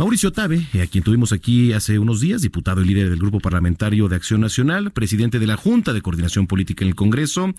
Mauricio 0.00 0.32
Tabe, 0.32 0.66
a 0.82 0.86
quien 0.86 1.04
tuvimos 1.04 1.30
aquí 1.30 1.74
hace 1.74 1.98
unos 1.98 2.22
días, 2.22 2.40
diputado 2.40 2.80
y 2.80 2.86
líder 2.86 3.10
del 3.10 3.18
Grupo 3.18 3.38
Parlamentario 3.38 4.08
de 4.08 4.16
Acción 4.16 4.40
Nacional, 4.40 4.92
presidente 4.92 5.38
de 5.38 5.46
la 5.46 5.58
Junta 5.58 5.92
de 5.92 6.00
Coordinación 6.00 6.46
Política 6.46 6.86
en 6.86 6.88
el 6.88 6.94
Congreso. 6.94 7.52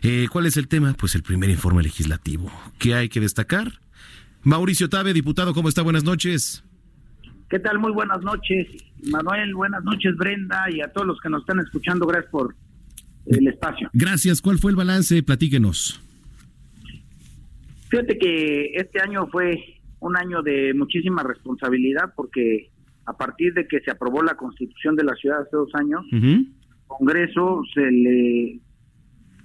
Eh, 0.00 0.26
¿Cuál 0.32 0.46
es 0.46 0.56
el 0.56 0.68
tema? 0.68 0.94
Pues 0.98 1.14
el 1.16 1.22
primer 1.22 1.50
informe 1.50 1.82
legislativo. 1.82 2.50
¿Qué 2.78 2.94
hay 2.94 3.10
que 3.10 3.20
destacar? 3.20 3.72
Mauricio 4.42 4.88
Tabe, 4.88 5.12
diputado, 5.12 5.52
¿cómo 5.52 5.68
está? 5.68 5.82
Buenas 5.82 6.02
noches. 6.02 6.64
¿Qué 7.50 7.58
tal? 7.58 7.78
Muy 7.78 7.92
buenas 7.92 8.22
noches, 8.22 8.68
Manuel. 9.10 9.54
Buenas 9.54 9.84
noches, 9.84 10.16
Brenda, 10.16 10.64
y 10.70 10.80
a 10.80 10.90
todos 10.94 11.06
los 11.06 11.20
que 11.20 11.28
nos 11.28 11.42
están 11.42 11.60
escuchando. 11.60 12.06
Gracias 12.06 12.30
por 12.30 12.56
el 13.26 13.48
espacio. 13.48 13.90
Gracias. 13.92 14.40
¿Cuál 14.40 14.58
fue 14.58 14.70
el 14.70 14.78
balance? 14.78 15.22
Platíquenos. 15.22 16.00
Fíjate 17.90 18.16
que 18.16 18.70
este 18.76 18.98
año 19.02 19.26
fue 19.26 19.81
un 20.02 20.16
año 20.16 20.42
de 20.42 20.74
muchísima 20.74 21.22
responsabilidad 21.22 22.12
porque 22.16 22.70
a 23.06 23.16
partir 23.16 23.54
de 23.54 23.66
que 23.66 23.80
se 23.80 23.90
aprobó 23.90 24.22
la 24.22 24.34
constitución 24.34 24.94
de 24.96 25.04
la 25.04 25.14
ciudad 25.14 25.40
hace 25.40 25.56
dos 25.56 25.70
años, 25.74 26.04
Congreso 26.86 27.62
se 27.72 27.90
le 27.90 28.60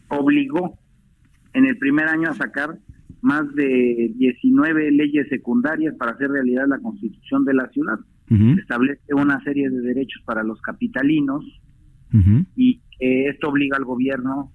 obligó 0.10 0.78
en 1.54 1.66
el 1.66 1.78
primer 1.78 2.08
año 2.08 2.30
a 2.30 2.34
sacar 2.34 2.78
más 3.22 3.54
de 3.56 4.12
19 4.16 4.92
leyes 4.92 5.28
secundarias 5.30 5.96
para 5.98 6.12
hacer 6.12 6.30
realidad 6.30 6.66
la 6.68 6.80
constitución 6.80 7.46
de 7.46 7.54
la 7.54 7.68
ciudad. 7.70 8.00
Establece 8.60 9.14
una 9.14 9.42
serie 9.44 9.70
de 9.70 9.80
derechos 9.82 10.22
para 10.26 10.44
los 10.44 10.60
capitalinos 10.62 11.46
y 12.56 12.82
esto 13.00 13.50
obliga 13.50 13.78
al 13.78 13.86
gobierno 13.86 14.52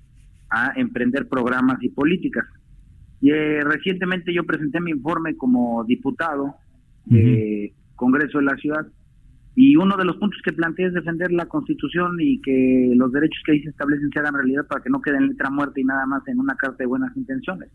a 0.50 0.72
emprender 0.76 1.28
programas 1.28 1.82
y 1.82 1.88
políticas. 1.88 2.44
Y, 3.22 3.30
eh, 3.30 3.62
recientemente 3.64 4.34
yo 4.34 4.44
presenté 4.44 4.80
mi 4.80 4.90
informe 4.90 5.36
como 5.36 5.84
diputado 5.84 6.56
de 7.06 7.72
Congreso 7.96 8.38
de 8.38 8.44
la 8.44 8.56
Ciudad 8.56 8.86
y 9.54 9.76
uno 9.76 9.96
de 9.96 10.04
los 10.04 10.16
puntos 10.16 10.40
que 10.44 10.52
planteé 10.52 10.86
es 10.86 10.94
defender 10.94 11.30
la 11.30 11.46
Constitución 11.46 12.16
y 12.20 12.40
que 12.40 12.92
los 12.96 13.12
derechos 13.12 13.42
que 13.44 13.52
ahí 13.52 13.62
se 13.62 13.68
establecen 13.68 14.10
se 14.10 14.18
hagan 14.18 14.34
realidad 14.34 14.66
para 14.66 14.82
que 14.82 14.90
no 14.90 15.00
queden 15.02 15.28
letra 15.28 15.50
muerta 15.50 15.78
y 15.78 15.84
nada 15.84 16.06
más 16.06 16.26
en 16.26 16.40
una 16.40 16.54
carta 16.56 16.78
de 16.78 16.86
buenas 16.86 17.16
intenciones. 17.16 17.70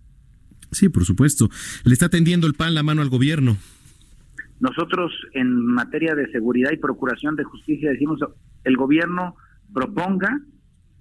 Sí, 0.71 0.89
por 0.89 1.05
supuesto. 1.05 1.49
¿Le 1.85 1.93
está 1.93 2.09
tendiendo 2.09 2.47
el 2.47 2.53
pan 2.53 2.73
la 2.73 2.83
mano 2.83 3.01
al 3.01 3.09
gobierno? 3.09 3.57
Nosotros 4.59 5.11
en 5.33 5.55
materia 5.55 6.15
de 6.15 6.31
seguridad 6.31 6.71
y 6.73 6.77
procuración 6.77 7.35
de 7.35 7.43
justicia 7.43 7.91
decimos 7.91 8.19
el 8.63 8.75
gobierno 8.75 9.35
proponga, 9.71 10.41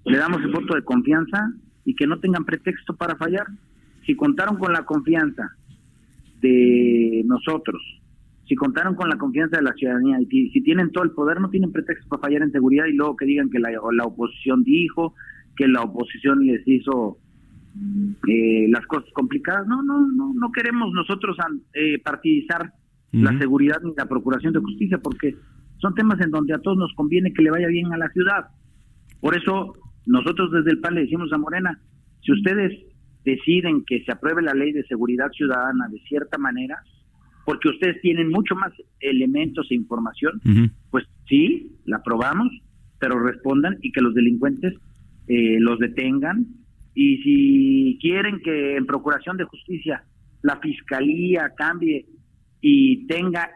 le 0.05 0.17
damos 0.17 0.41
el 0.41 0.51
voto 0.51 0.75
de 0.75 0.83
confianza 0.83 1.51
y 1.85 1.95
que 1.95 2.05
no 2.05 2.19
tengan 2.19 2.45
pretexto 2.45 2.95
para 2.95 3.15
fallar 3.15 3.47
si 4.07 4.15
contaron 4.15 4.57
con 4.57 4.71
la 4.73 4.83
confianza 4.83 5.51
de 6.41 7.23
nosotros, 7.25 7.81
si 8.47 8.55
contaron 8.55 8.95
con 8.95 9.09
la 9.09 9.17
confianza 9.17 9.57
de 9.57 9.63
la 9.63 9.73
ciudadanía 9.73 10.17
y 10.21 10.49
si 10.51 10.61
tienen 10.61 10.91
todo 10.91 11.03
el 11.03 11.11
poder, 11.11 11.41
no 11.41 11.49
tienen 11.49 11.73
pretexto 11.73 12.07
para 12.07 12.21
fallar 12.21 12.41
en 12.43 12.53
seguridad 12.53 12.85
y 12.85 12.93
luego 12.93 13.17
que 13.17 13.25
digan 13.25 13.49
que 13.49 13.59
la, 13.59 13.69
la 13.91 14.05
oposición 14.05 14.63
dijo, 14.63 15.13
que 15.57 15.67
la 15.67 15.81
oposición 15.81 16.45
les 16.45 16.65
hizo 16.65 17.17
eh, 18.29 18.67
las 18.69 18.85
cosas 18.87 19.09
complicadas. 19.13 19.67
No, 19.67 19.83
no, 19.83 20.07
no, 20.07 20.33
no 20.33 20.51
queremos 20.53 20.93
nosotros 20.93 21.35
eh, 21.73 21.99
partidizar 22.01 22.71
la 23.11 23.37
seguridad 23.37 23.81
ni 23.83 23.93
la 23.95 24.05
procuración 24.05 24.53
de 24.53 24.59
justicia 24.59 24.99
porque 24.99 25.35
son 25.79 25.93
temas 25.95 26.19
en 26.21 26.31
donde 26.31 26.53
a 26.53 26.59
todos 26.59 26.77
nos 26.77 26.93
conviene 26.93 27.33
que 27.33 27.41
le 27.41 27.51
vaya 27.51 27.67
bien 27.67 27.91
a 27.91 27.97
la 27.97 28.09
ciudad. 28.09 28.47
Por 29.19 29.35
eso 29.35 29.73
nosotros 30.05 30.51
desde 30.53 30.71
el 30.71 30.79
PAN 30.79 30.95
le 30.95 31.01
decimos 31.01 31.31
a 31.33 31.37
Morena, 31.37 31.79
si 32.21 32.31
ustedes 32.31 32.86
deciden 33.27 33.83
que 33.85 34.03
se 34.05 34.11
apruebe 34.13 34.41
la 34.41 34.53
ley 34.53 34.71
de 34.71 34.85
seguridad 34.85 35.29
ciudadana 35.31 35.89
de 35.89 35.99
cierta 36.07 36.37
manera, 36.37 36.77
porque 37.45 37.67
ustedes 37.67 37.99
tienen 38.01 38.29
mucho 38.29 38.55
más 38.55 38.71
elementos 39.01 39.67
e 39.69 39.75
información, 39.75 40.41
pues 40.89 41.05
sí, 41.27 41.75
la 41.85 41.97
aprobamos, 41.97 42.47
pero 42.99 43.19
respondan 43.19 43.77
y 43.81 43.91
que 43.91 44.01
los 44.01 44.13
delincuentes 44.13 44.73
eh, 45.27 45.57
los 45.59 45.77
detengan. 45.79 46.47
Y 46.95 47.17
si 47.17 47.99
quieren 48.01 48.39
que 48.39 48.77
en 48.77 48.85
Procuración 48.85 49.35
de 49.35 49.43
Justicia 49.43 50.03
la 50.41 50.57
Fiscalía 50.61 51.51
cambie 51.57 52.05
y 52.61 53.07
tenga 53.07 53.49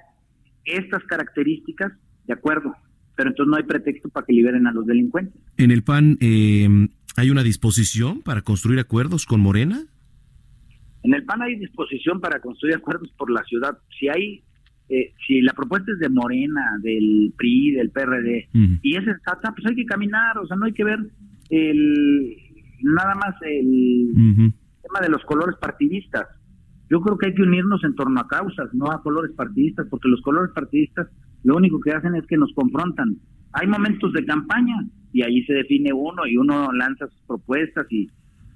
estas 0.65 1.03
características, 1.05 1.93
de 2.27 2.33
acuerdo, 2.33 2.75
pero 3.15 3.29
entonces 3.29 3.49
no 3.49 3.57
hay 3.57 3.63
pretexto 3.63 4.09
para 4.09 4.25
que 4.25 4.33
liberen 4.33 4.67
a 4.67 4.73
los 4.73 4.85
delincuentes. 4.85 5.41
En 5.57 5.71
el 5.71 5.83
PAN, 5.83 6.17
eh, 6.19 6.67
¿Hay 7.17 7.29
una 7.29 7.43
disposición 7.43 8.21
para 8.21 8.41
construir 8.41 8.79
acuerdos 8.79 9.25
con 9.25 9.41
Morena? 9.41 9.83
En 11.03 11.13
el 11.13 11.25
PAN 11.25 11.41
hay 11.41 11.57
disposición 11.57 12.21
para 12.21 12.39
construir 12.39 12.75
acuerdos 12.75 13.11
por 13.17 13.31
la 13.31 13.43
ciudad. 13.43 13.77
Si 13.99 14.07
hay, 14.07 14.43
eh, 14.89 15.13
si 15.25 15.41
la 15.41 15.53
propuesta 15.53 15.91
es 15.91 15.99
de 15.99 16.09
Morena, 16.09 16.61
del 16.81 17.33
PRI, 17.37 17.71
del 17.71 17.89
PRD, 17.89 18.49
y 18.81 18.95
es 18.95 19.03
sensata, 19.03 19.51
pues 19.51 19.65
hay 19.67 19.75
que 19.75 19.85
caminar, 19.85 20.37
o 20.37 20.47
sea, 20.47 20.57
no 20.57 20.65
hay 20.65 20.73
que 20.73 20.83
ver 20.83 20.99
el 21.49 22.37
nada 22.83 23.15
más 23.15 23.35
el 23.41 24.13
tema 24.81 24.99
de 25.01 25.09
los 25.09 25.23
colores 25.25 25.55
partidistas. 25.59 26.27
Yo 26.89 26.99
creo 27.01 27.17
que 27.17 27.27
hay 27.27 27.33
que 27.33 27.43
unirnos 27.43 27.83
en 27.83 27.95
torno 27.95 28.19
a 28.19 28.27
causas, 28.27 28.73
no 28.73 28.91
a 28.91 29.01
colores 29.01 29.31
partidistas, 29.35 29.87
porque 29.89 30.09
los 30.09 30.21
colores 30.21 30.51
partidistas 30.53 31.07
lo 31.43 31.55
único 31.55 31.79
que 31.79 31.91
hacen 31.91 32.15
es 32.15 32.25
que 32.27 32.37
nos 32.37 32.53
confrontan. 32.53 33.17
Hay 33.53 33.67
momentos 33.67 34.13
de 34.13 34.25
campaña, 34.25 34.85
y 35.13 35.23
ahí 35.23 35.43
se 35.43 35.53
define 35.53 35.91
uno 35.93 36.25
y 36.25 36.37
uno 36.37 36.71
lanza 36.71 37.07
sus 37.07 37.21
propuestas 37.27 37.85
y 37.89 38.09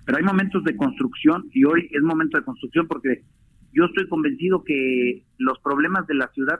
pero 0.05 0.19
hay 0.19 0.23
momentos 0.23 0.63
de 0.63 0.75
construcción 0.75 1.49
y 1.51 1.65
hoy 1.65 1.89
es 1.91 2.01
momento 2.01 2.37
de 2.37 2.43
construcción 2.43 2.87
porque 2.87 3.23
yo 3.73 3.85
estoy 3.85 4.07
convencido 4.07 4.63
que 4.63 5.23
los 5.39 5.59
problemas 5.59 6.05
de 6.07 6.13
la 6.13 6.27
ciudad 6.27 6.59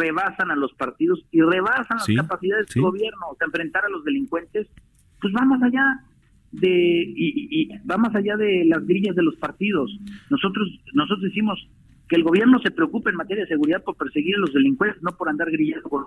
rebasan 0.00 0.50
a 0.50 0.56
los 0.56 0.72
partidos 0.74 1.24
y 1.30 1.40
rebasan 1.40 1.98
las 1.98 2.16
capacidades 2.16 2.66
del 2.68 2.82
gobierno, 2.82 3.20
o 3.30 3.36
sea, 3.36 3.46
enfrentar 3.46 3.84
a 3.84 3.88
los 3.88 4.04
delincuentes, 4.04 4.68
pues 5.20 5.32
vamos 5.32 5.62
allá 5.62 6.00
de 6.50 6.68
y, 6.68 7.48
y, 7.50 7.68
va 7.86 7.96
más 7.96 8.14
allá 8.14 8.36
de 8.36 8.64
las 8.66 8.84
grillas 8.86 9.16
de 9.16 9.22
los 9.22 9.36
partidos. 9.36 9.90
Nosotros 10.28 10.68
nosotros 10.92 11.22
decimos 11.22 11.68
que 12.08 12.16
el 12.16 12.24
gobierno 12.24 12.58
se 12.60 12.72
preocupe 12.72 13.10
en 13.10 13.16
materia 13.16 13.44
de 13.44 13.48
seguridad 13.48 13.82
por 13.82 13.96
perseguir 13.96 14.34
a 14.36 14.40
los 14.40 14.52
delincuentes, 14.52 15.02
no 15.02 15.12
por 15.16 15.28
andar 15.28 15.50
grillando 15.50 15.88
con 15.88 16.04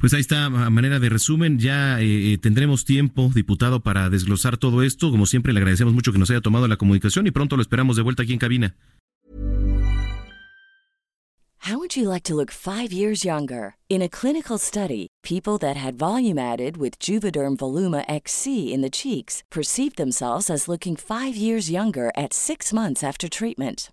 pues 0.00 0.14
ahí 0.14 0.20
está, 0.20 0.46
a 0.46 0.70
manera 0.70 0.98
de 1.00 1.08
resumen, 1.08 1.58
ya 1.58 2.00
eh, 2.00 2.32
eh, 2.32 2.38
tendremos 2.38 2.84
tiempo, 2.84 3.30
diputado, 3.34 3.80
para 3.80 4.10
desglosar 4.10 4.56
todo 4.56 4.82
esto. 4.82 5.10
Como 5.10 5.26
siempre, 5.26 5.52
le 5.52 5.60
agradecemos 5.60 5.94
mucho 5.94 6.12
que 6.12 6.18
nos 6.18 6.30
haya 6.30 6.40
tomado 6.40 6.68
la 6.68 6.76
comunicación 6.76 7.26
y 7.26 7.30
pronto 7.30 7.56
lo 7.56 7.62
esperamos 7.62 7.96
de 7.96 8.02
vuelta 8.02 8.22
aquí 8.22 8.32
en 8.32 8.38
cabina. 8.38 8.76
How 11.66 11.78
would 11.78 11.94
you 11.94 12.08
like 12.08 12.24
to 12.24 12.34
look 12.34 12.50
five 12.50 12.92
years 12.92 13.24
younger? 13.24 13.76
In 13.88 14.02
a 14.02 14.08
clinical 14.08 14.58
study, 14.58 15.06
people 15.22 15.58
that 15.58 15.76
had 15.76 15.94
volume 15.94 16.36
added 16.36 16.76
with 16.76 16.98
Juvederm 16.98 17.56
Voluma 17.56 18.04
XC 18.08 18.72
in 18.74 18.80
the 18.80 18.90
cheeks 18.90 19.44
perceived 19.48 19.96
themselves 19.96 20.50
as 20.50 20.66
looking 20.66 20.96
five 20.96 21.36
years 21.36 21.70
younger 21.70 22.10
at 22.16 22.32
six 22.34 22.72
months 22.72 23.04
after 23.04 23.28
treatment. 23.28 23.92